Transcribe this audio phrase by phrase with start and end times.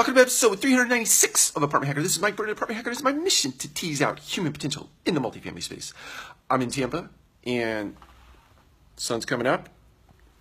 [0.00, 2.02] Welcome to episode 396 of Apartment Hacker.
[2.02, 2.90] This is Mike Brewer, Apartment Hacker.
[2.90, 5.92] It's my mission to tease out human potential in the multifamily space.
[6.48, 7.10] I'm in Tampa,
[7.44, 7.94] and
[8.96, 9.68] sun's coming up.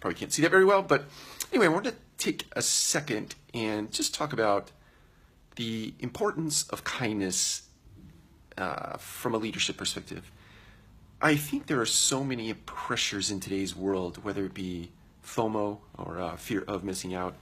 [0.00, 1.04] Probably can't see that very well, but
[1.52, 4.70] anyway, I wanted to take a second and just talk about
[5.56, 7.64] the importance of kindness
[8.56, 10.32] uh, from a leadership perspective.
[11.20, 14.92] I think there are so many pressures in today's world, whether it be
[15.22, 17.36] FOMO or uh, fear of missing out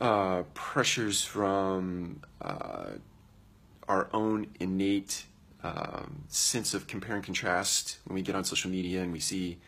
[0.00, 2.90] uh, pressures from uh,
[3.88, 5.24] our own innate
[5.62, 9.58] um, sense of compare and contrast when we get on social media and we see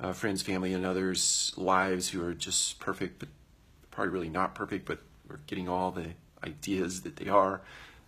[0.00, 3.28] uh, friends, family, and others' lives who are just perfect, but
[3.90, 6.10] probably really not perfect, but we're getting all the
[6.44, 7.60] ideas that they are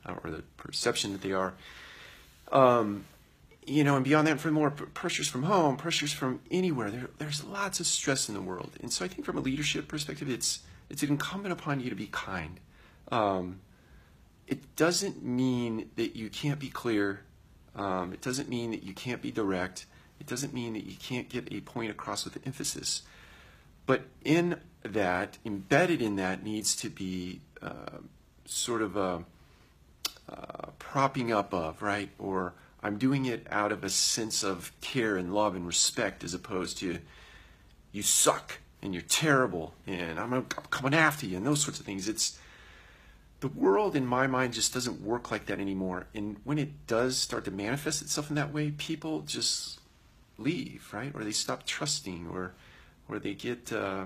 [0.06, 1.54] uh, or the perception that they are.
[2.52, 3.04] Um,
[3.66, 7.44] you know, and beyond that, for more pressures from home, pressures from anywhere, there, there's
[7.44, 8.72] lots of stress in the world.
[8.80, 12.08] And so I think from a leadership perspective, it's it's incumbent upon you to be
[12.08, 12.60] kind.
[13.10, 13.60] Um,
[14.46, 17.20] it doesn't mean that you can't be clear.
[17.76, 19.86] Um, it doesn't mean that you can't be direct.
[20.18, 23.02] It doesn't mean that you can't get a point across with emphasis.
[23.86, 27.98] But in that, embedded in that, needs to be uh,
[28.44, 29.24] sort of a,
[30.28, 32.10] uh, propping up of, right?
[32.18, 36.34] Or I'm doing it out of a sense of care and love and respect as
[36.34, 36.98] opposed to
[37.92, 41.86] you suck and you're terrible and I'm, I'm coming after you and those sorts of
[41.86, 42.08] things.
[42.08, 42.38] It's
[43.40, 46.06] the world in my mind just doesn't work like that anymore.
[46.14, 49.80] And when it does start to manifest itself in that way, people just
[50.38, 51.10] leave, right?
[51.14, 52.52] Or they stop trusting, or
[53.08, 54.04] or they get uh,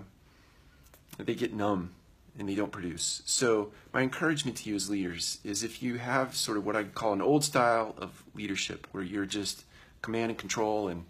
[1.18, 1.90] they get numb
[2.38, 3.22] and they don't produce.
[3.26, 6.84] So my encouragement to you as leaders is if you have sort of what I
[6.84, 9.64] call an old style of leadership, where you're just
[10.02, 11.04] command and control and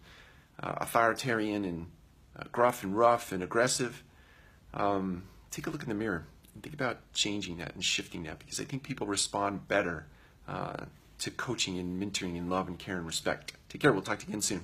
[0.63, 1.87] uh, authoritarian and
[2.39, 4.03] uh, gruff and rough and aggressive,
[4.73, 8.39] um, take a look in the mirror and think about changing that and shifting that
[8.39, 10.07] because I think people respond better
[10.49, 10.85] uh,
[11.19, 13.53] to coaching and mentoring and love and care and respect.
[13.69, 13.93] Take care.
[13.93, 14.63] We'll talk to you again soon.